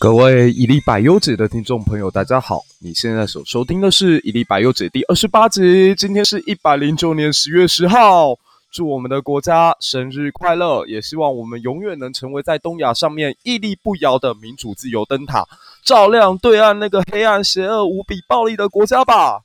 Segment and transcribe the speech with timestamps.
[0.00, 2.62] 各位一粒百优解的听众朋友，大家好！
[2.78, 5.94] 你现在所收听的是一粒百优解第二十八集。
[5.94, 8.34] 今天是一百零九年十月十号，
[8.72, 10.86] 祝我们的国家生日快乐！
[10.86, 15.46] 也希望我们永远能成为在东亚上面屹立不摇的民主自由灯塔，
[15.84, 19.42] 照亮对岸那个黑暗、邪恶、无比暴力的国家吧！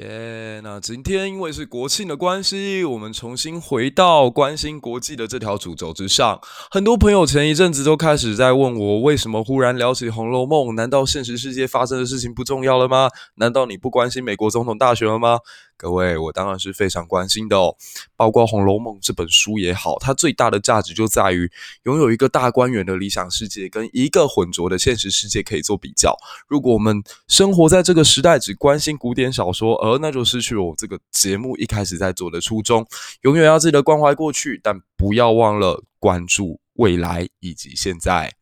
[0.00, 0.60] 耶！
[0.62, 6.40] 那今天因为是国庆的关系，我们重新回到关心国际的这条主轴之上。
[6.70, 10.68] 很多朋友前一阵子都开始在问我，为什么忽然聊起《红楼梦》？
[10.74, 13.10] 难道现实世界发生的事情不重要了吗？
[13.36, 15.38] 难道你不关心美国总统大选了吗？
[15.80, 17.74] 各位，我当然是非常关心的哦。
[18.14, 21.50] 包括《红楼梦》这本书也好，它最大的价值就在于
[21.84, 26.14] 拥有一个大观园的理想世界，跟一个浑浊的现实世界可以做比较。
[26.46, 32.86] 如果我们生活在这个时代，只关心古典小说，而那就失去了我这个节目一开始在做的初衷。
[33.22, 38.39] 永远要记得关怀过去，但不要忘了关注未来以及现在。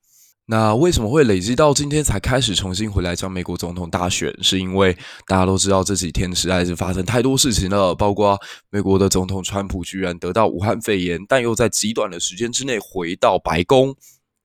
[0.50, 4.34] 那为什么会累积到今天才开始重新回来讲美国总统大选？
[4.42, 4.96] 是因为
[5.26, 8.40] 大家都知道这几天实在是发生太多事情了，包括
[8.70, 13.94] 美国的总统川普居然得到武汉肺炎，但又在极短的时间之内回到白宫。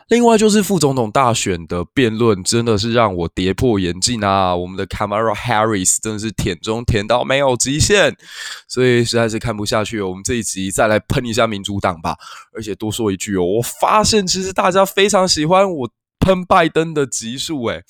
[0.08, 4.56] 另外就是副总统大选的辩论，真的是让我跌破眼镜啊！
[4.56, 8.16] 我们的 Kamala Harris 真的是舔中舔到没有极限，
[8.68, 10.02] 所以实在是看不下去。
[10.02, 12.16] 我们这一集再来喷一下民主党吧。
[12.54, 15.90] 而且多说一句哦，我发现其实大家非常喜欢我。
[16.20, 17.84] 喷拜登的集数，诶，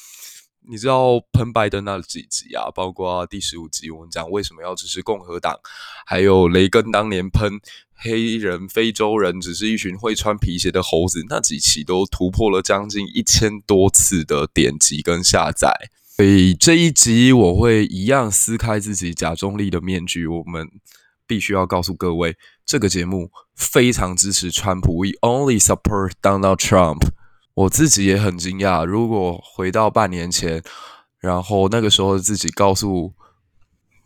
[0.67, 2.71] 你知道喷拜登那几集啊？
[2.73, 5.55] 包括第十五集，我们讲为什么要支持共和党，
[6.03, 7.59] 还有雷根当年喷
[8.03, 15.73] 黑人、非洲人只是一群会穿皮鞋的猴子，那几期都突破了将近一千多次的点击跟下载。
[16.15, 20.67] 所以这一集我会一样撕开自己假中立的面具，我们
[21.25, 27.07] 必须要告诉各位，这个节目非常支持川普，We only support Donald Trump。
[27.55, 30.61] 我自己也很惊讶，如果回到半年前，
[31.19, 33.13] 然后那个时候自己告诉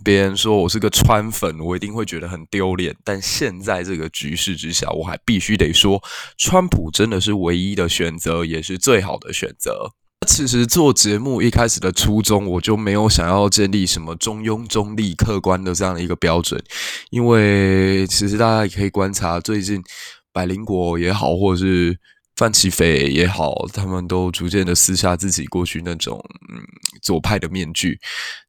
[0.07, 2.95] 别人说我是个川粉，我一定会觉得很丢脸。
[3.03, 6.01] 但现在这个局势之下，我还必须得说，
[6.37, 9.91] 川普真的是唯一的选择，也是最好的选择。
[10.25, 16.63] 其实做节目一开始的初衷，我就没有想要建立什么中庸、中立、客观的这样的一个标准，
[17.09, 19.83] 因为其实大家也可以观察，最近
[20.31, 21.99] 百灵果也好，或者是。
[22.37, 26.61] 范琪斐也好，他们都逐渐的撕下自己过去那种嗯
[27.01, 27.99] 左派的面具。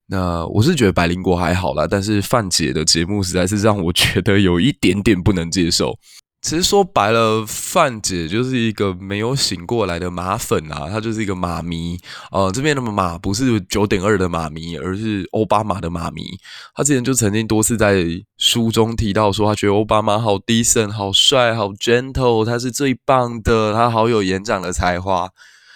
[0.07, 5.99] 那我是觉得百灵国还好啦，但是范姐的节目实在是让我觉得有一点点不能接受。
[6.49, 11.99] 其实说白了，范姐就是一个没有醒过来的马粉啊，她就是一个马迷。
[12.33, 16.23] 呃，这边的马不是九点二的马迷，而是奥巴马的马迷。
[16.75, 18.03] 她之前就曾经多次在
[18.39, 25.29] 书中提到说，她觉得奥巴马好 decent、好帅、好 gentle，他是最棒的，他好有演讲的才华。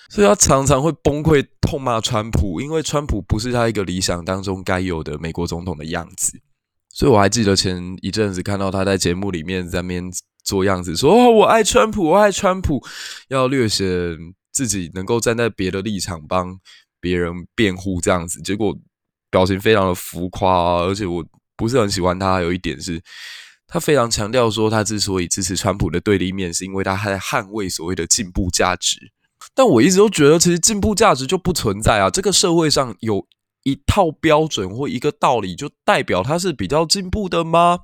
[0.08, 6.40] 所以他常常会崩溃痛骂川普，因为川普不是他一个理想当中该有的美国总统的样子。
[6.94, 10.10] 所以我还记得前一阵子看到他在节目里面在面。
[10.44, 12.82] 做样子说哦，我爱川普，我爱川普，
[13.28, 13.86] 要略显
[14.53, 16.58] 自己能够站在别的立场帮
[17.00, 18.76] 别人辩护这样子，结果
[19.31, 21.25] 表情非常的浮夸啊，而且我
[21.56, 22.34] 不是很喜欢他。
[22.34, 23.00] 还有一点是，
[23.66, 29.10] 他非常强调说，他之所以支持川普的对立面，是因为他还在捍卫所谓的进步价值。
[29.54, 32.10] 但我一直都觉得，其实进步价值就不存在啊。
[32.10, 33.26] 这个社会上有
[33.64, 37.81] 一套标准或一个道理，就代表他是比较进步的吗？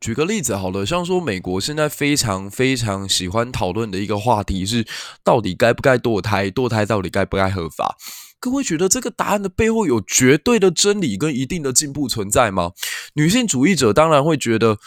[0.00, 4.86] 举个例子好了，像说美国现在非常非常喜欢讨论的一个话题是，
[5.22, 6.50] 到底该不该堕胎？
[6.50, 7.96] 堕胎到底该不该合法？
[8.40, 12.72] 各位觉得这个答案的背后有绝对的真理跟一定的进步存在吗？
[13.14, 14.78] 女性主义者当然会觉得。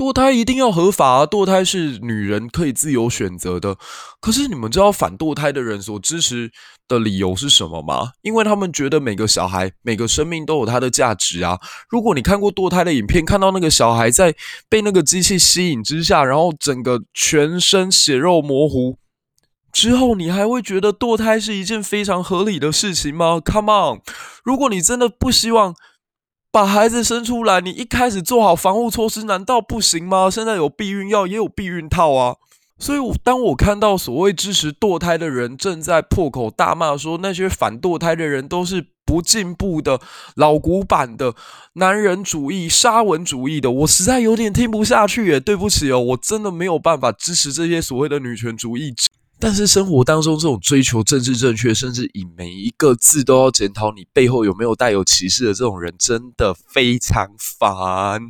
[0.00, 1.26] 堕胎一定要合法啊！
[1.26, 3.76] 堕胎是女人可以自由选择的。
[4.18, 6.50] 可是你们知道反堕胎的人所支持
[6.88, 8.12] 的理由是什么吗？
[8.22, 11.58] 因为他们觉得每个小孩、每个生命都有它的价值啊！
[11.90, 14.34] 如果你看过堕胎的影片，看到那个小孩在
[14.70, 18.96] 被那个机器吸引之下，然后整个全身血肉模糊
[19.70, 24.00] 之后，你还会觉得堕胎是一件非常合理的事情吗？Come on！
[24.42, 25.74] 如果你真的不希望……
[26.52, 30.28] 把孩子生出来，你一开始做好防护措施，难道不行吗？
[30.28, 32.36] 现在有避孕药，也有避孕套啊。
[32.76, 40.00] 所以，当我看到所谓支持堕胎的人正在破口大骂说那些反堕胎的人都是不进步的、
[40.34, 41.34] 老古板的、
[41.74, 45.38] 男人主义、沙文主义的，我实在有点听不下去耶。
[45.38, 49.09] 对不起哦，我真的没有办法支持这些所谓的女权主义者。
[49.40, 58.20] 但是生活当中这种追求政治正确，甚至以每一个字都要检讨你背后有没有带有歧视的这种人，真的非常烦。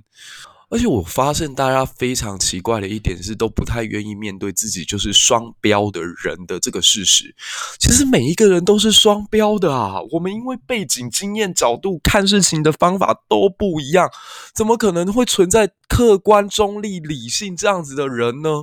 [0.68, 7.34] 而且我发现大家非常奇怪的一点是，都不太愿意面对自己就是双标的人的这个事实。
[7.80, 9.96] 其实每一个人都是双标的啊！
[10.12, 14.08] 我们因为背景、经验、角度看事情的方法都不一样，
[14.54, 18.62] 怎么可能会存在客观、中立、理性这样子的人呢？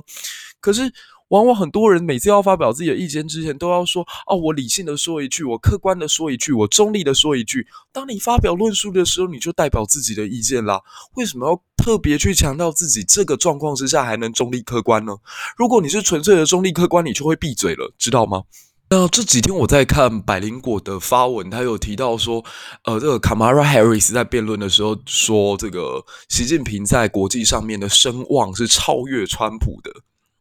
[0.60, 0.90] 可是。
[1.28, 10.80] 往往很多人每次要发表自己的意见之前，都要说：“哦，我理性的说一句，我客观的说一句，我中立的说一句。”当你发表论述的时候，你就代表自己的意见啦。
[11.16, 15.16] 为什么要特别去强调自己这个状况之下还能中立客观呢？
[15.56, 18.44] 如果你是纯粹的中立客观，你就会闭嘴了，知道吗？
[18.90, 22.42] 那这几天我在看百灵果的发文，他有提到说，
[22.84, 29.92] 呃，这个 Kamala Harris 在辩论的时候说，这个习近平在国际上面的声望是超越川普的。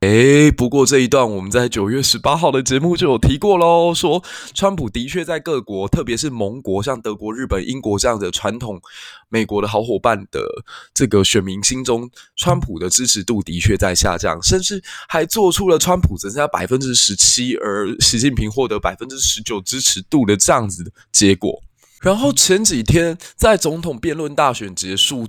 [0.02, 4.24] 诶，不过这一段我们在九月十八号的节目就有提过喽，说
[4.54, 8.80] 川普的确在各国，特别是盟国，像德国、日本、英国这样的传统
[9.28, 10.40] 美国的好伙伴的
[10.94, 21.64] 这个选民心中，川普的支持度的确在下降，甚至还做出了川普只剩下百分之十七，而习近平获得百分之十九支持度的这样子的结果。
[22.02, 25.28] 然后前几天在总统辩论大选结束。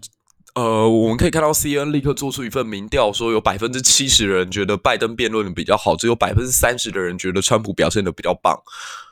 [0.59, 8.61] 呃，我们可以看到 C N 立刻做出一份民调，说有百分之七十的人觉得拜登辩论的比较好，只有百分之三十的人觉得川普表现的比较棒。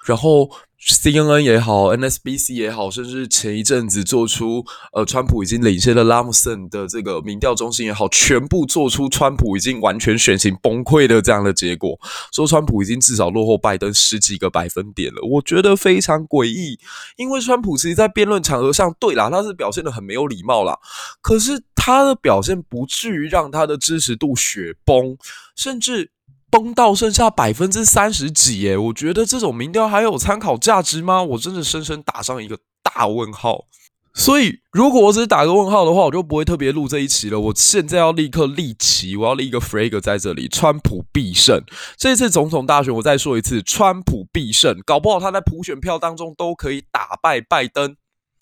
[0.04, 0.50] 然后
[0.86, 11.98] CNN 也好，NSBC 也好，甚至前一阵子做出呃，川普已经领先了拉姆森的这个民调中心也好，全部做出川普已经完全选情崩溃的这样的结果，
[12.32, 15.20] 说川普已经至少落后拜登十几个百分点了。
[15.28, 16.78] 我觉得非常诡异，
[17.16, 20.78] 因为川普其实在辩论场合上，对啦，他是表现得很没有礼貌啦，
[21.20, 25.16] 可是他的表现不至于让他的支持度雪崩，
[25.56, 26.12] 甚至。
[26.56, 31.22] 崩到剩下百分之三十几耶，我觉得这种民调还有参考价值吗？
[31.22, 33.66] 我真的深深打上一个大问号。
[34.14, 37.38] 所以，如果我只是打个问号的话，我就不会特别录这一期了。
[37.38, 41.62] 我现在要立刻立旗，我要立一个 flag 在这里：川普必胜。
[41.98, 44.80] 这次总统大选，我再说一次，川普必胜。
[44.86, 47.94] 搞不好他在普选票当中都可以打败拜登。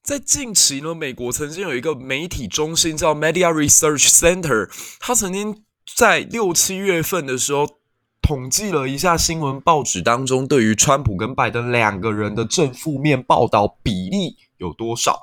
[0.05, 4.71] 在近期呢，美国曾经有一个媒体中心叫 Media Research Center，
[5.01, 5.65] 他曾经
[5.97, 7.67] 在六七月份的时候。
[8.25, 15.23] 统计了一下新闻报纸当中对于川普跟拜登两个人的正负面报道比例有多少？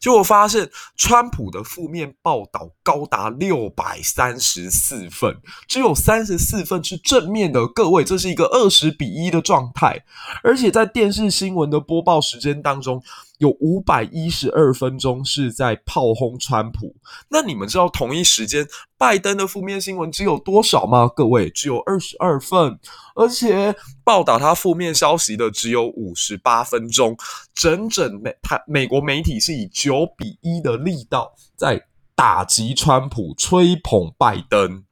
[0.00, 5.36] 结果发现，川普的负面报道高达六百三十四份，
[5.68, 7.68] 只有三十四份是正面的。
[7.68, 10.02] 各位，这是一个二十比一的状态，
[10.42, 13.00] 而且在电视新闻的播报时间当中。
[13.40, 16.94] 有五百一十二分钟是在炮轰川普，
[17.30, 18.66] 那你们知道同一时间
[18.98, 21.08] 拜登的负面新闻只有多少吗？
[21.08, 22.78] 各位，只有二十二份，
[23.14, 27.16] 而且报道他负面消息的只有五十八分钟，
[27.54, 34.84] 整整美他美国媒体是以九比一的力道在打击川普，吹捧拜登。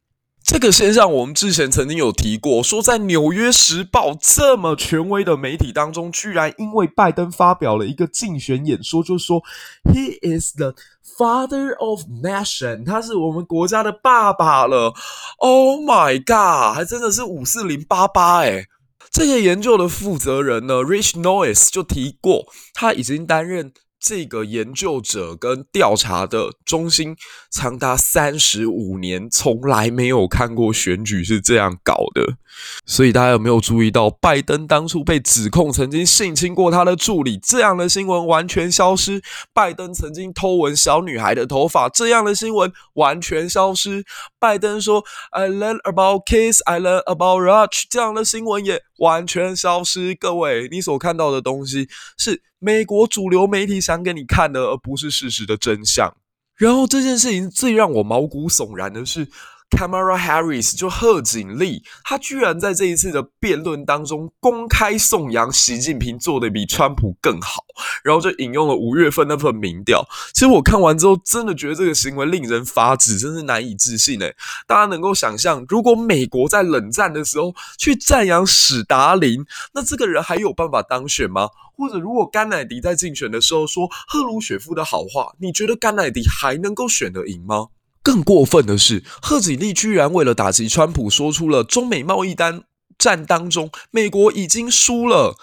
[0.50, 9.42] 这个现象我们之前曾经有提过，说在《纽约时报》这么权威的媒体当中，居然因为拜登发表了一个竞选演说，就说
[9.84, 10.74] “He is the
[11.18, 14.94] father of nation”，他是我们国家的爸爸了。
[15.36, 18.68] Oh my god，还真的是五四零八八诶。
[19.10, 23.74] 这个研究的负责人呢，Rich Noyes 就提过，他已经担任。
[24.00, 27.16] 这个研究者跟调查的中心
[27.50, 32.38] 长达三十五年，从来没有看过选举是这样搞的。
[32.86, 39.20] 所以大家有没有注意到，拜登当初被指控曾经性侵过他的助理，这样的新闻完全消失；
[39.52, 44.02] 拜登曾经偷闻小女孩的头发，这样的新闻完全消失；
[44.38, 50.14] 拜登说 “I learn about kiss, I learn about Raj”，这样的新闻也完全消失。
[50.14, 56.16] 各位，你所看到的东西是美国主流媒体想给你看的，而不是事实的真相。
[56.56, 59.28] 然后这件事情最让我毛骨悚然的是。
[59.70, 67.62] Camera Harris 就贺锦丽，她居然在这一次的辩论当中公开颂扬习近平做的比川普更好，
[68.02, 70.04] 然后就引用了五月份那份民调。
[70.32, 74.34] 其实我看完之后，真的觉得这个行为令人发指，真是难以置信诶。
[74.66, 79.44] 大家能够想象，如果美国在冷战的时候去赞扬史达林，
[79.74, 81.48] 那这个人还有办法当选吗？
[81.76, 87.68] 或者如果甘乃迪在竞选的时候说赫鲁雪夫的好话，你觉得甘乃迪还能够选得赢吗？
[88.08, 92.62] 更过分的是，贺锦丽居然为了打击川普，说出了中美贸易单
[92.98, 95.36] 战当中，美国已经输了。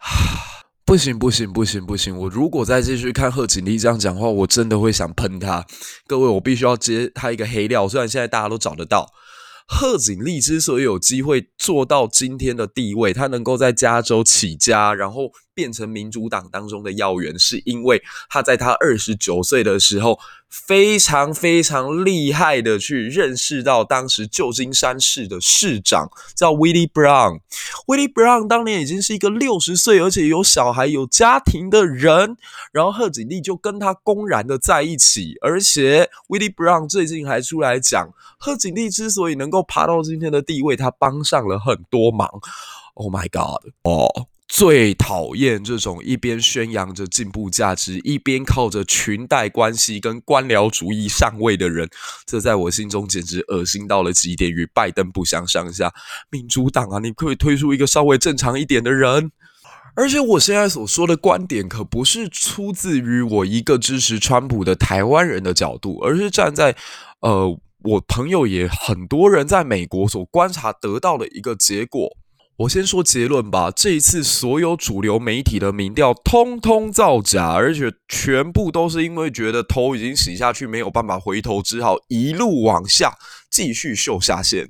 [0.86, 2.16] 不行不行不行不行！
[2.16, 5.66] 我如果再继续看贺锦丽这样讲话，我真的会想喷他。
[6.06, 9.12] 各位，我必须要接他一个黑料，虽然现在大家都找得到。
[9.68, 20.18] 贺锦丽之所以有机会做到今天的地位，他能够在加州起家，然后变成民主党当中的要员，是因为他在他二十九岁的时候，
[20.50, 27.40] 非常非常厉害的去认识到当时旧金山市的市长叫 Willie Brown。
[27.86, 32.36] Willie Brown 当年已经是一个六十岁，而且有小孩、有家庭的人，
[32.72, 42.28] 然后贺锦丽就跟他公然的在一起，而且 Willie Brown 最近还出来讲，贺锦丽之所以能够爬到今天的地位，他帮上了很多忙。
[42.94, 43.72] Oh my God！
[43.84, 44.26] 哦。
[44.52, 51.88] 最讨厌这种一边宣扬着进步价值，一边靠着裙带关系跟官僚主义上位的人，
[52.26, 55.94] 这在我心中简直恶心到了极点，与拜登不相上下。
[56.30, 59.30] 民主党啊，你可以推出一个稍微正常一点的人。
[59.94, 66.74] 而且我现在所说的观点，可不是出自于我一个支持川普的台湾人的角度，而是站在
[67.20, 72.16] 呃我朋友也很多人在美国所观察得到的一个结果。
[72.60, 83.16] 我先说结论吧，这一次所有主流媒体的民调通通造假，而且全部都是因为觉得头已经洗下去，没有办法回头，只好一路往下
[83.50, 84.68] 继续秀下限。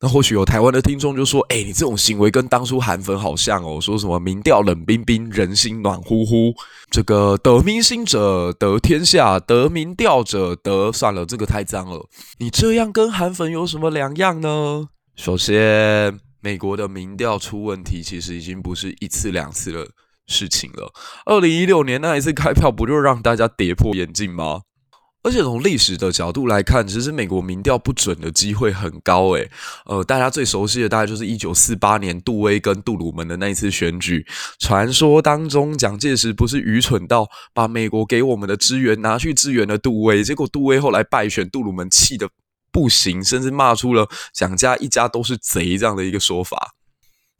[0.00, 6.54] 那或许有台湾的听众就说：“哎，你这种行为跟当初韩粉好像哦，说什么民调冷冰冰，人心暖乎乎，
[6.90, 10.90] 这个得民心者得天下，得民调者得……
[10.90, 12.08] 算了，这个太脏了。
[12.38, 14.88] 你这样跟韩粉有什么两样呢？
[15.14, 19.88] 首先。”美国的民调出问题，其实已经不是一次两次的
[20.26, 20.92] 事情了。
[21.24, 24.60] 二零一六年那一次开票，不就让大家跌破眼镜吗？
[25.22, 29.30] 而且从历史的角度来看，其实美国民调不准的机会很高。
[29.30, 29.50] 诶，
[29.86, 34.26] 呃，大家最熟悉的大概就是一九四八年杜威跟杜鲁门的那一次选举。
[34.58, 42.28] 传说当中，蒋介石不是愚蠢到把美国给我们的资源拿去支援了杜威，结果杜威后来败选，杜鲁门气得
[42.74, 46.74] 不行，甚至骂出了蒋家一家都是贼这样的一个说法。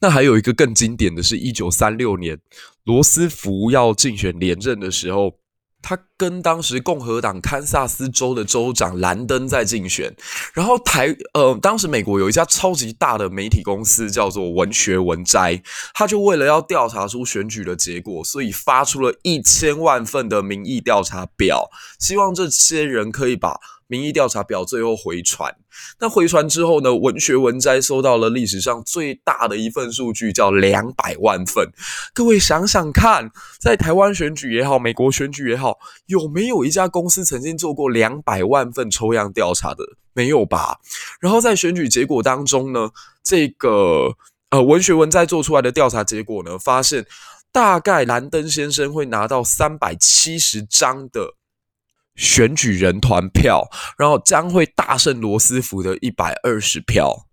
[0.00, 2.38] 那还有一个更经典的是，一九三六年
[2.84, 5.38] 罗斯福要竞选连任的时候，
[5.82, 10.14] 他跟当时共和党堪萨斯州的州长兰登在竞选。
[10.52, 15.60] 然后台呃，当时美国有一家超级大的媒体公司叫做文学文摘，
[15.94, 23.58] 他就为了要调查出选举的结果，所以发出了一千万份的民意调查表，希望这些人可以把。
[23.86, 25.54] 民意调查表最后回传，
[26.00, 26.94] 那回传之后呢？
[26.94, 31.70] 文学文摘收到了历史上最大的一份数据，叫两百万份。
[32.14, 39.84] 各位想想看，在台湾选举也好，美国选举也好，有没有一家公司曾经做过两百万份抽样调查的？
[40.14, 40.78] 没有吧？
[41.20, 42.90] 然后在选举结果当中呢，
[43.22, 44.16] 这个
[44.50, 47.04] 呃文学文摘做出来的调查结果呢，发现
[47.52, 51.34] 大概兰登先生会拿到三百七十张的。
[52.16, 53.68] 选举人团票，
[53.98, 57.26] 然后将会大胜罗斯福的一百二十票。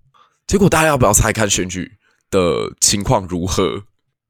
[0.48, 1.94] 结果大家要不要猜看选举
[2.30, 3.84] 的情况如何？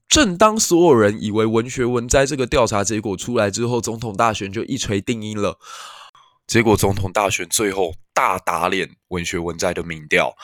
[0.08, 5.58] 正当所有人以为文学文摘这个调查结果出来之后，总统大选就一锤定音了。
[6.46, 10.36] 结果总统大选最后大打脸文学文摘的民调，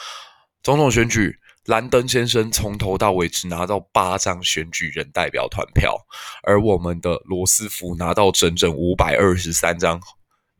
[0.63, 1.39] 总统选举。
[1.67, 5.97] 兰登先生从头到尾只拿到八张选举人代表团票，
[6.43, 10.00] 而我们的罗斯福拿到整整五百二十三张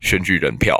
[0.00, 0.78] 选举人票。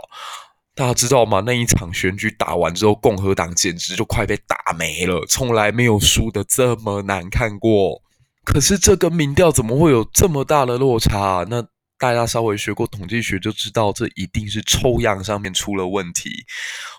[0.74, 1.42] 大家知道吗？
[1.44, 8.02] 那一场选举打完之后，共和党简直就快被打没了，从来没有输得这么难看过。
[8.44, 11.46] 可是这个民调怎么会有这么大的落差？
[11.48, 11.66] 那？
[11.98, 16.46] 大家稍微学过统计学就知道，这一定是抽样上面出了问题。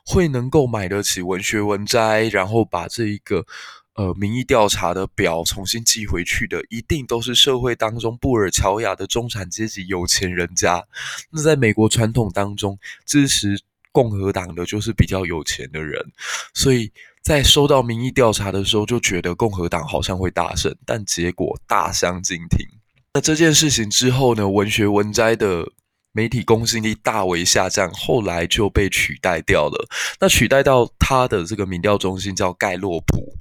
[0.05, 3.45] 会能够买得起文学文摘，然后把这一个
[3.93, 10.83] 呃民意调查的表重新寄回去的，一定都是社会当中布尔乔亚的中产阶级有钱人家。
[11.31, 13.57] 那在美国传统当中，支持
[13.91, 16.05] 共和党的就是比较有钱的人，
[16.53, 16.91] 所以
[17.21, 22.78] 在收到民意调查的时候，就觉得共和党好像会大胜，但结果大相径庭。
[23.13, 25.65] 那这件事情之后呢，文学文摘的
[26.11, 29.87] 媒体公信力大为下降，后来就被取代掉了。
[30.19, 33.35] 那取代到他的这个民调中心叫盖洛普。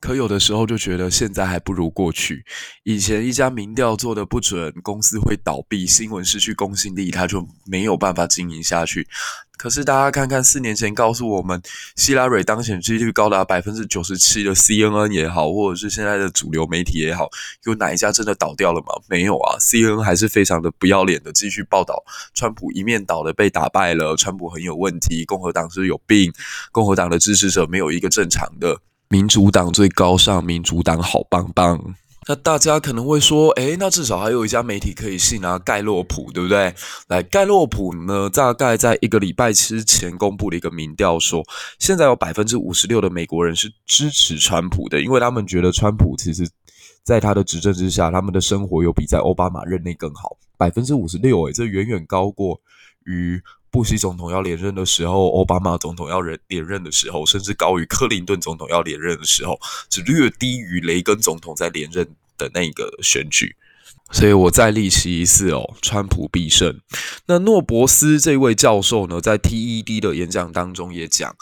[0.00, 2.44] 可有的时候就觉得现在还不如过去。
[2.84, 9.08] 以前一家民调做的不准，公司会倒闭，新闻失去公信力，他就没有办法经营下去。
[9.58, 11.60] 可是大家看看，四年前告诉我们
[11.96, 17.28] 希拉蕊当选几率高达百分之九十七的 CNN 也好，或者是现在的主流媒体也好，
[17.64, 18.86] 有哪一家真的倒掉了吗？
[19.08, 26.32] 没有啊，CNN 还是非常的不要脸的继续报道川普一面倒的被打败了，川普很有问题，共和党是有病，
[26.70, 28.78] 共和党的支持者没有一个正常的。
[29.08, 31.94] 民主党最高尚，民主党好棒棒。
[32.28, 36.74] 那大家可能会说，诶，那至少还有一家媒体可以信啊，盖洛普，对不对？
[37.08, 41.46] 来，盖洛普呢，大概在一个礼拜之前公布了一个民调说，说
[41.78, 46.46] 现在有百分之五十六的美国人是支持川普的，因为他们觉得川普其实
[47.02, 50.36] 在他的执政之下，他们的生活有比在奥巴马任内更好。
[50.58, 52.60] 百分之五十六，诶，这远远高过
[53.06, 59.58] 于布希总统要连任的时候，奥巴马总统要连连任的时候，甚至高于克林顿总统要连任的时候，
[59.88, 63.56] 只略低于雷根总统在连任的那个选举。
[64.10, 66.80] 所以我再例其一次哦，川普必胜。
[67.26, 71.36] 那诺博斯这位教授呢，在 TED 的演讲当中也讲，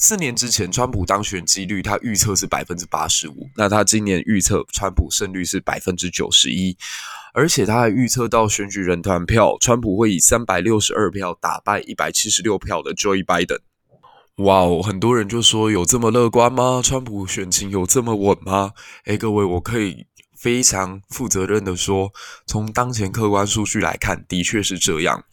[0.00, 6.74] 四年之前川普当选几率他预测是百分之八十五，那他今年预测川普胜率是百分之九十一。
[7.34, 13.58] 而且他还预测到选举人团票，川普会以三百六十二票打败一百七十六票的 Joe Biden。
[14.36, 16.80] 哇哦，很多人就说有这么乐观吗？
[16.82, 18.72] 川普选情有这么稳吗？
[19.04, 22.10] 诶，各位，我可以非常负责任的说，
[22.46, 25.24] 从当前客观数据来看，的确是这样。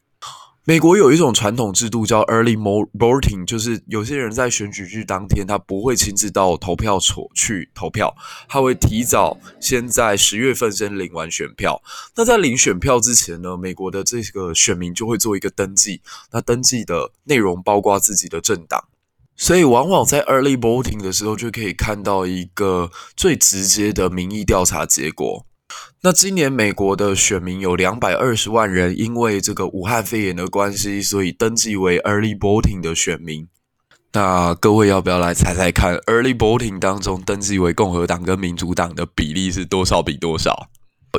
[0.67, 8.13] 美国有一种传统制度叫 early voting，就是有些人在选举日当天，他不会亲自到投票所去投票，
[8.49, 11.81] 他会提早先在十月份先领完选票。
[12.17, 16.01] 那在领选票之前呢，美国的这个选民就会做一个登记，
[16.33, 18.89] 那登记的内容包括自己的政党，
[19.37, 25.46] 所以往往在 early voting 的时候就可以看到一个最直接的民意调查结果。
[26.07, 33.45] 那今年美国的选民有两百二十万人，因为这个武汉肺炎的关系，所以登记为 early voting 的选民。
[34.13, 40.69] 那各位要不要来猜猜看，early voting 当中登记为共和党跟民主党的比例是多少比多少？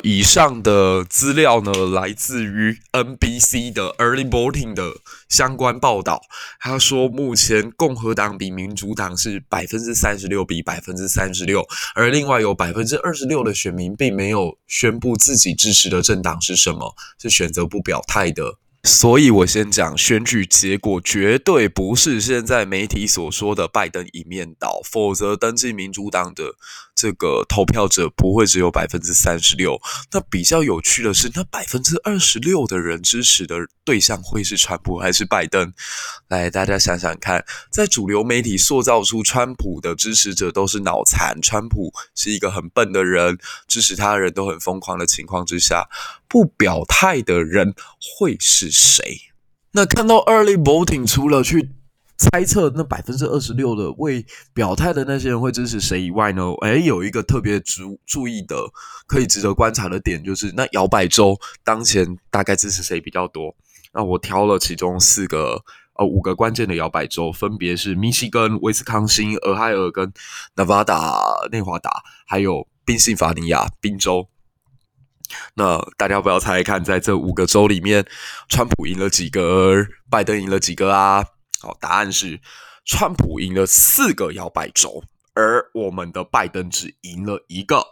[0.03, 4.93] 以上的资料呢，来自于 NBC 的 Early Voting 的
[5.27, 6.21] 相关报道。
[6.59, 11.65] 他说，目前共和党比民主党是百分之三十六比百分之三十六，
[11.95, 18.57] 而另外有百分之二十六的选民并没有宣布自己支持的政党是什么，是选择不表态的。
[18.85, 26.55] 所以我先讲选举结果，绝对不是现在媒体所说的拜登一面倒，否则登记民主党的
[26.99, 29.79] 这个投票者不会只有百分之三十六。
[30.11, 35.71] 那比较有趣的是，那百分之二十六的人支持的对象会是川普还是拜登？
[36.27, 45.87] 来，大家想想看，在主流媒体塑造出川普的支持者都是脑残，川普是一个很笨的人，支持他的人都很疯狂的情况之下。
[46.27, 49.21] 不表态的人会是谁？
[49.71, 51.69] 那看到 early voting，除了去
[52.19, 56.51] 猜测那百分之二十六的未表态的那些人会支持谁以外呢？
[56.61, 58.57] 诶，有一个特别注注意的，
[59.07, 63.55] 可以值得观察的点，就是那摇摆州当前大概支持谁比较多？
[63.93, 70.11] 那我挑了其中四个呃五个关键的摇摆州，分别是密西根、威斯康星、俄亥俄跟
[70.57, 74.27] Nevada 内华达，还有宾夕法尼亚宾州。
[75.53, 78.05] 那大家不要猜看，在这五个州里面，
[78.49, 79.73] 川普赢了几个，
[80.09, 81.23] 拜登赢了几个啊？
[81.61, 82.39] 好，答案是
[82.85, 87.83] 川普赢了四个摇摆州，而我们的拜登只赢了一个。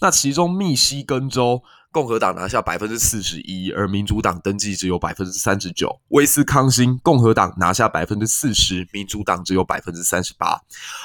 [0.00, 1.62] 那其中密西根州。
[1.94, 6.00] 共和党拿下百分之四十一，而民主党登记只有百分之三十九。
[6.08, 10.60] 威斯康星共和党拿下百分之四十，民主党只有百分之三十八。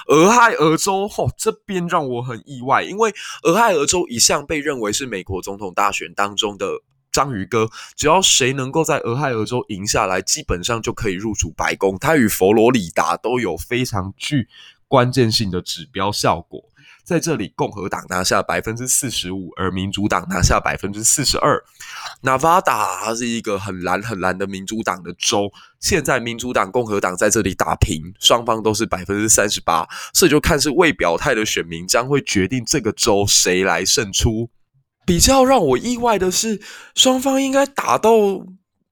[0.07, 6.65] 俄亥俄州，哦，这边让我很意外，因为俄亥俄州一向被认为是美国总统大选当中的
[7.11, 11.97] 章鱼哥，只要谁能够在俄亥俄州赢下来，基本上就可以入主白宫。
[11.99, 14.47] 他与佛罗里达都有非常具
[14.87, 16.63] 关键性的指标效果。
[17.03, 21.59] 在这里，共和党拿下百分之四十五，而民主党拿下百分之四十二。
[22.21, 34.51] 纳瓦达是一个很蓝很蓝的民主党的州，现在民主党、共和党在这里打平，双方都是百分之三十八，所以就看是未表态的选民将会决定这个州谁来胜出。
[35.09, 36.61] 比较让我意外的是，
[36.93, 38.11] 双方应该打到。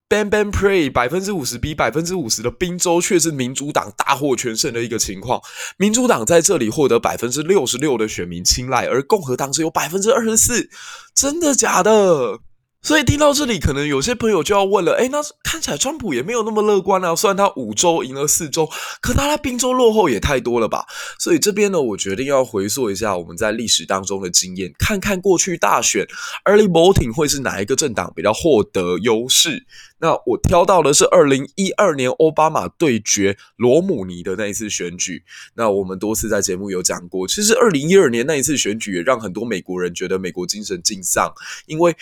[0.09, 5.39] ban ban pray，百分之五十比百分之五十的宾州却是民主党大获全胜的一个情况。
[5.77, 10.69] 民主党在这里获得百分之六十六的选民青睐，而共和党只有百分之二十四，
[11.13, 12.39] 真的假的？
[12.87, 17.13] 所以听到这里，可能有些朋友就要问了：哎，那看起来川普也没有那么乐观啊。
[17.13, 18.65] 虽然他五州赢了四周，
[19.01, 20.85] 可他在宾州落后也太多了吧？
[21.19, 26.07] 所以这边呢，我决定要回溯一下我们在历史当中的经验，看看过去大选
[26.45, 29.65] early voting 会是哪一个政党比较获得优势。
[29.99, 35.23] 那我挑到的是二零一二年奥巴马对决罗姆尼的那一次选举。
[35.55, 41.31] 那我们多次在节目有讲过，其实二零一二年那一次选举也让很多美国人觉得美国精神尽丧，
[41.65, 41.95] 因为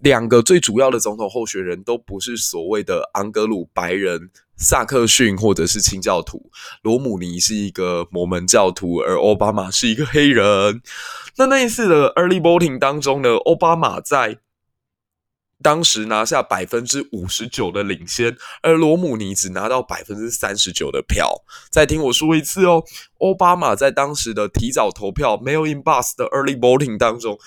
[0.00, 4.30] 两个最主要的总统候选人都不是所谓的昂格鲁白人。
[4.56, 6.48] 萨克逊或者是清教徒，
[6.82, 10.80] 罗姆尼是一个摩门教徒，而奥巴马是一个黑人。
[11.36, 14.38] 那那一次的 early voting 当中呢，奥巴马在
[15.64, 21.42] 当时拿下百分之五十九的领先，而罗姆尼只拿到百分之三十九的票。
[21.70, 22.84] 再听我说一次哦，
[23.20, 27.38] 奥巴马在当时的提早投票 mail-in bus 的 early voting 当中，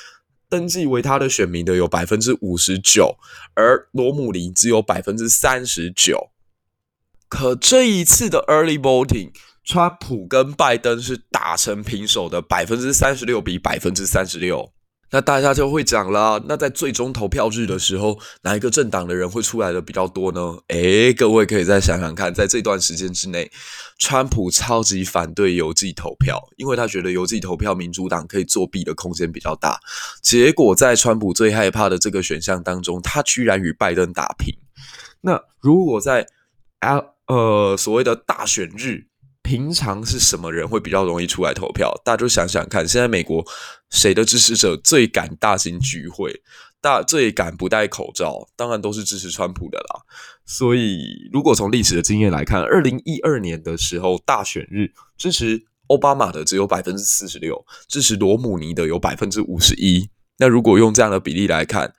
[0.49, 3.19] 登记为他的选民的有百分之五十九，
[3.53, 6.31] 而罗姆尼只有百分之三十九。
[7.29, 9.29] 可这一次的 early voting，
[9.63, 14.73] 川普跟拜登是打成平手的，百分之三十六比百分之三十六。
[15.09, 20.57] 那大家就会讲了，那在最终投票日的时候，哪一个政党的人会出来的比较多呢？
[20.67, 23.49] 诶，各位可以再想想看，在这段时间之内，
[23.99, 29.79] 川普超级反对邮寄投票，因为他觉得邮寄投票民主党可以作弊的空间比较大。
[30.21, 34.53] 结果在川普最害怕的这个选项当中，他居然与拜登打平。
[35.21, 36.27] 那如果在
[37.27, 39.05] 呃，所谓的大选日，
[39.47, 41.89] 平常是什么人会比较容易出来投票？
[42.03, 43.45] 大家就想想看，现在美国
[43.89, 46.41] 谁的支持者最敢大型聚会，
[46.81, 48.49] 大最敢不戴口罩？
[48.57, 50.01] 当然都是支持川普的啦。
[50.45, 60.09] 所以，如果从历史的经验来看，二零一二年的时候大选日，支持奥巴马的只有百分之四十六，支持罗姆尼的有百分之五十一。
[60.39, 61.93] 那如果用这样的比例来看，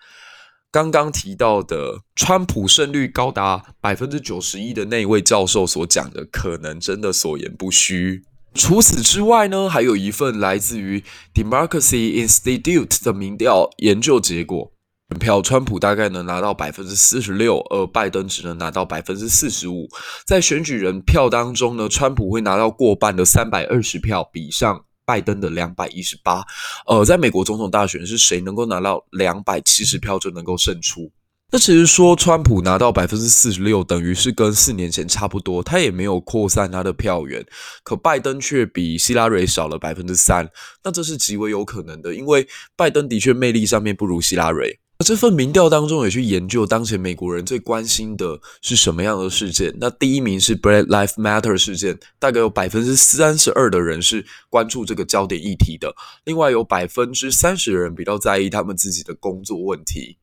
[0.71, 8.23] 刚刚提到的川普胜率高达百分之九十一的那位教授所讲的，可能真的所言不虚。
[8.55, 11.03] 除此之外呢，还有一份来自于
[11.33, 14.73] Democracy Institute 的民调研究结果，
[15.11, 19.89] 选票川普大概能拿到百分之四十六，而拜登只能拿到百分之四十五。
[20.27, 24.85] 在选举人票当中呢，川普会拿到过半的三百二十票，比上。
[25.09, 26.45] 拜登的两百一十八，
[26.87, 31.11] 呃，在美国总统大选是谁能够拿到两百七十票就能够胜出？
[31.51, 37.43] 那其实说川普拿到百分之四十六，等于是跟四年前差不多，他也没有扩散他的票源。
[37.83, 40.47] 可拜登却比希拉蕊少了百分之三，
[40.85, 44.79] 那这是极为有可能的，因为拜登的确魅力上面不如希拉蕊。
[45.05, 49.73] 这份民调当中也去研究当前美国人最关心的是什么样的事件。
[49.81, 55.95] 那第一名是 Black Lives Matter 事件，大概有百分之三十二的人是关注这个焦点议题的。
[56.25, 60.19] 另外有百分之三十的人比较在意他们自己的工作问题。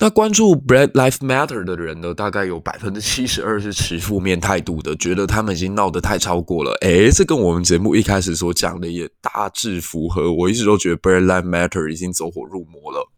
[0.00, 6.72] 那关注 Black Lives Matter 的人呢，大概有百分之七十二是持负面态度的，觉得他们已经闹得太超过了。
[6.80, 10.32] 诶，这跟我们节目一开始所讲的也大致符合。
[10.32, 13.12] 我一直都觉得 Black Lives Matter 已经走火入魔了。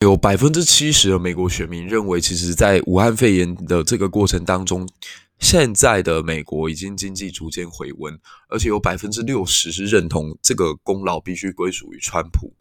[0.00, 4.86] 有百分之七十的美国选民认为，其实，在武汉肺炎的这个过程当中，
[5.38, 12.52] 现在的美国已经经济逐渐回温，而且有百分之六十是认同这个功劳必须归属于川普。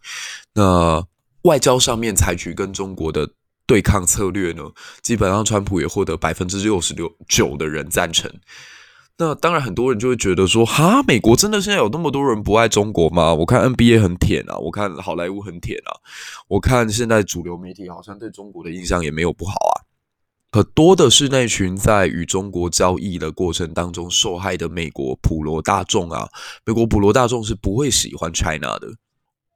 [0.53, 1.05] 那
[1.41, 3.29] 外交上面采取跟中国的
[3.67, 4.63] 对抗策略呢，
[5.01, 8.31] 基本上川普也获得百分之六十六九的人赞成。
[9.17, 13.33] 那当然，很多人就会觉得说，哈，美国真的现在有那么多人不爱中国吗？
[13.33, 15.95] 我看 NBA 很舔啊，我看好莱坞很舔啊，
[16.49, 19.87] 我看现在主流媒体好像对中国的印象也没有不好啊。
[20.51, 26.27] 可多的是那群在与中国交易的过程当中受害的美国普罗大众啊，
[26.65, 28.87] 美国普罗大众是不会喜欢 China 的。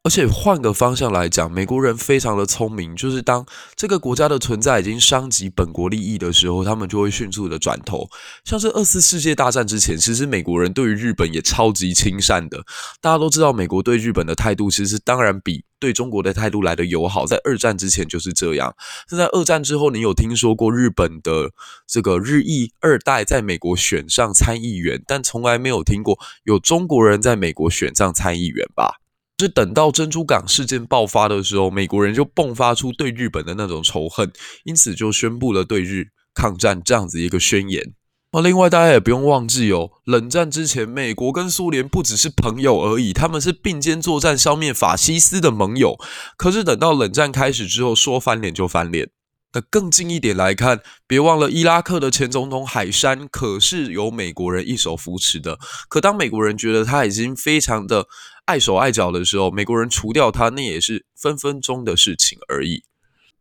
[0.10, 3.45] 而且换个方向来讲，美国人非常的聪明，就是当
[3.76, 8.10] 这个国家的存在已经伤及本国利益的时候，他们就会迅速的转头。
[8.43, 12.58] 像是二次世界大战之前，其实美国人对于日本也超级亲善的。
[13.00, 17.28] 大家都知道，美国对日本的态度其实当然比对中国的态度来得友好。
[17.28, 18.76] 在二战之前就是这样。
[19.12, 21.52] 那在二战之后，你有听说过日本的
[21.86, 28.95] 这个日裔二代在美国选上参议员，但从来没有听过有中国人在美国选上参议员吧？
[29.39, 34.32] 是等到珍珠港事件爆发的时候，美国人就迸发出对日本的那种仇恨，
[34.65, 37.93] 因此就宣布了对日抗战这样子一个宣言。
[38.32, 45.97] 那另外大家也不用忘记哦，冷战之前，美国跟苏联不只是朋友而已，他们是并肩作战消灭法西斯的盟友。
[46.38, 49.10] 可是等到冷战开始之后，说翻脸就翻脸。
[49.52, 55.58] 那更近一点来看，别忘了伊拉克的前总统海珊可是由美国人一手扶持的。
[55.88, 58.06] 可当美国人觉得他已经非常的
[58.46, 62.84] 碍手碍脚的时候，美国人除掉他，那也是分分钟的事情而已。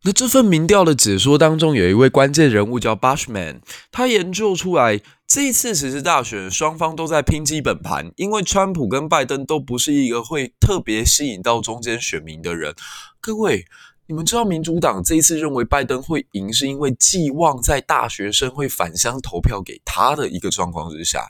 [0.03, 3.59] 那这份民调的解说当中，有一位关键人物叫 Bushman，
[3.91, 12.73] 他研究出来，这一次其实大选双方都在拼基本盘，因为川普跟拜登都不是一个会特别吸引到中间选民的人。
[13.21, 13.65] 各位。
[14.09, 21.27] 你们知道民主党这一次认为拜登会赢，是因为寄望在大学生会返乡投票给他的一个状况之下。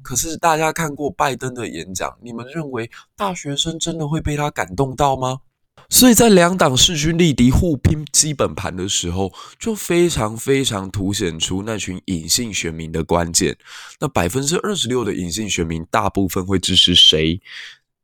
[0.00, 5.40] 可是大家看过拜登的演讲，你们认为大学生真的会被他感动到吗？
[5.88, 13.58] 所以在两党势均力敌、互拼基本盘的时候，就非常非常凸显出那群隐性选民的关键。
[13.98, 17.40] 那百分之二十六的隐性选民，大部分会支持谁？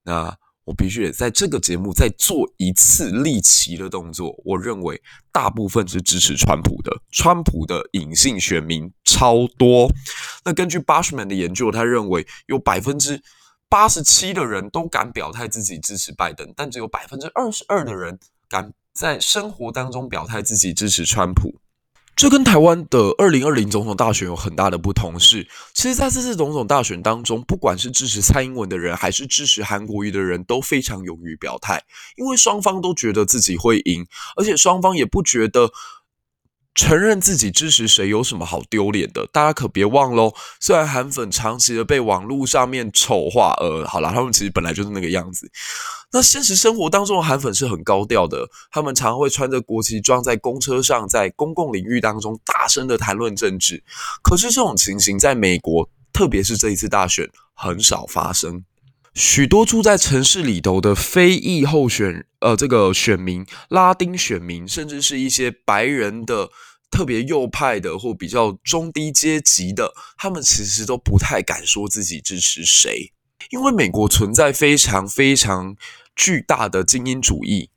[0.03, 4.35] 那我必须得在这个节目再做一次立旗的动作。
[4.45, 5.01] 我认为
[5.33, 9.89] 大部分是支持川普的，川普的隐性选民超多。
[10.45, 13.23] 那根据 Bushman 的研究，他认为有百分之
[13.69, 21.55] 八十七的人都敢表态自己支持拜登，但只有百分之二十二的人敢在生活当中表态自己支持川普。
[22.17, 31.85] 这跟台湾的二零二零总统大选有很大的不同是，其实在这次总统大选当中，不管是支持蔡英文的人，还是支持韩国瑜的人，都非常勇于表态，
[32.17, 35.71] 因为双方都觉得自己会赢，而且双方也不觉得。
[36.77, 39.27] 承认自己支持谁有什么好丢脸的？
[39.33, 40.33] 大家可别忘喽。
[40.61, 45.51] 虽然韩粉长期的被网络上面丑化，呃，好啦，他们其实本来就是那个样子。
[46.13, 53.83] 那现实生活当中的韩粉是很高调的，他们常会穿着国旗装在公车上，在公共领域当中大声的谈论政治。
[54.23, 58.63] 可是这种情形在美国，特别是这一次大选，很少发生。
[59.17, 66.51] 许多住在城市里头的非裔候选，呃，这个选民、拉丁选民，甚至是一些白人的
[66.91, 73.11] 特别右派的或比较中低阶级的，他们其实都不太敢说自己支持谁，
[73.49, 75.75] 因为美国存在非常非常
[76.15, 77.71] 巨大的精英主义，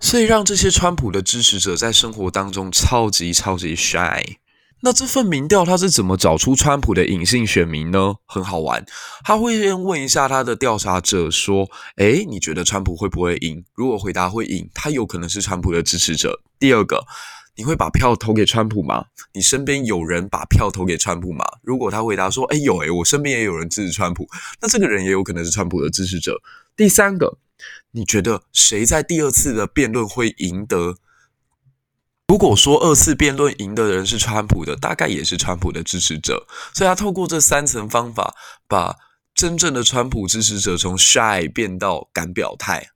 [0.00, 4.36] 所以让这些川普的支持者在生活当中超级超级 shy。
[4.86, 8.14] 那这份民调他是怎么找出川普的隐性选民呢？
[8.24, 8.86] 很好玩，
[9.24, 11.68] 他会先问一下他的调查者说
[11.98, 13.64] ：“诶，你觉得川普会不会赢？
[13.74, 16.40] 如果回答会赢，他有可能是川普的支持者。
[16.60, 17.04] 第二个，
[17.56, 19.06] 你会把票投给川普吗？
[19.34, 21.44] 你身边有人把票投给川普吗？
[21.62, 24.28] 如果他回答说：诶，有诶，我身边也有人支持川普，
[24.60, 26.40] 那这个人也有可能是川普的支持者。
[26.76, 27.38] 第三个，
[27.90, 30.94] 你觉得谁在第二次的辩论会赢得？”
[32.28, 36.46] 如果说二次辩论赢的人是川普的，大概也是川普的支持者。
[36.74, 38.34] 所以他透过这三层方法，
[38.66, 38.96] 把
[39.34, 42.88] 真正的川普支持者从 shy 变到敢表态。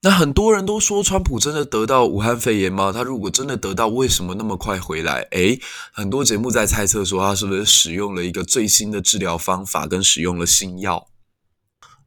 [0.00, 2.92] 那很多人都说，川普真的得到武汉肺炎吗？
[2.92, 5.26] 他如果真的得到，为什么那么快回来？
[5.32, 5.60] 诶，
[5.92, 11.08] 很多节目在猜测说，他是不是使用了一个最新的治疗方法，跟使用了新药？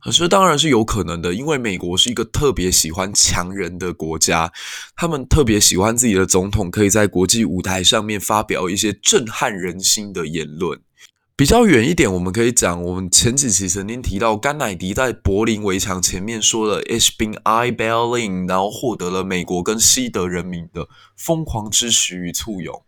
[0.03, 4.51] 可是当然是有可能的，因为美国是一个特别喜欢强人的国家，
[4.95, 10.79] 他们特别喜欢自己的总统可以在国际舞台上面发表一些震撼人心的言论。
[11.35, 20.87] 比较远一点，我们可以讲，我们前几期曾经提到甘乃迪在柏林围墙前面说了 “Ich bin I Berlin”，然后获得了美国跟西德人民的
[21.17, 22.83] 疯狂支持与簇拥。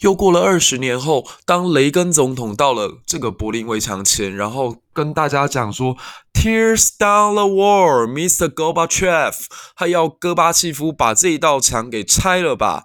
[0.00, 5.96] 又过了二十年后，当雷根总统到了这个柏林围墙前，然后跟大家讲说
[6.34, 8.48] “Tears down the wall, Mr.
[8.52, 9.34] Gorbachev”，
[9.74, 12.84] 他要戈巴契夫把这一道墙给拆了吧。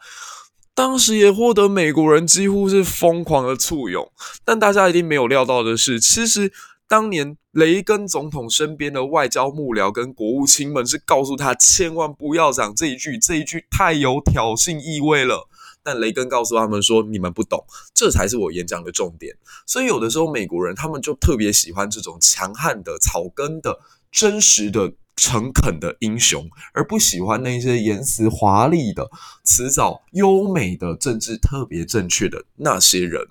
[0.73, 4.09] 当时也获得美国人几乎是疯狂的簇拥。
[4.45, 6.53] 但大家一定没有料到的是，其实
[6.87, 15.49] 当年雷根总统身边的外交幕僚跟国务卿们是告诉他，千万不要讲这一句，这一句太有挑衅意味了。
[15.83, 23.79] 但雷根告诉他们说：“你们不懂，这才是我演讲的重点。”所以有的时候美国人他们就特别喜欢这种强悍的、草根的、
[24.11, 29.09] 真实的、诚恳的英雄，而不喜欢那些言辞华丽的、
[29.43, 33.27] 辞藻优美的、政治特别正确的那些人。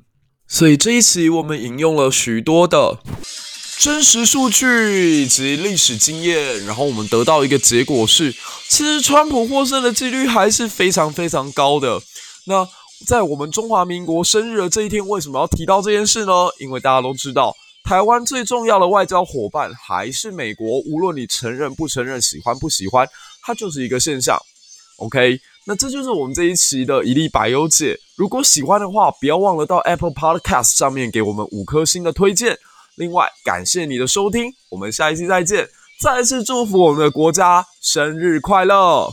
[0.48, 2.98] 所以这一期我们引用了许多的
[3.78, 8.34] 真实数据以及历史经验，然后我们得到一个结果是：
[8.68, 12.02] 其实川普获胜的几率还是非常非常高的。
[12.46, 12.66] 那
[13.06, 16.32] 在我们中华民国生日的这一天，为什么要提到这件事呢？
[16.58, 23.08] 因为大家都知道，台湾最重要的外交伙伴还是美国，无论你承认不承认、喜欢不喜欢，
[23.42, 24.38] 它就是一个现象。
[24.98, 27.98] OK，那这就是我们这一期的一粒百忧解。
[28.16, 32.58] 如果喜欢的话，不要忘了到 Apple Podcast 上面给我们五颗星的推荐。
[32.96, 35.66] 另外，感谢你的收听，我们下一期再见。
[36.02, 39.10] 再次祝福我们的国家生日快乐！